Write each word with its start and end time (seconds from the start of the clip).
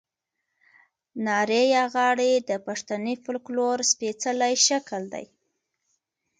نارې 1.25 1.63
یا 1.75 1.83
غاړې 1.93 2.31
د 2.49 2.51
پښتني 2.65 3.15
فوکلور 3.23 3.77
سپېڅلی 3.91 4.53
شکل 4.67 5.01
دی. 5.13 5.25